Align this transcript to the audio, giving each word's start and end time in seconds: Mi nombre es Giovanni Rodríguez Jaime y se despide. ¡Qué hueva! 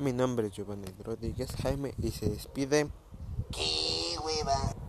Mi 0.00 0.14
nombre 0.14 0.46
es 0.46 0.54
Giovanni 0.54 0.86
Rodríguez 1.04 1.50
Jaime 1.62 1.92
y 1.98 2.10
se 2.10 2.30
despide. 2.30 2.88
¡Qué 3.52 4.16
hueva! 4.24 4.79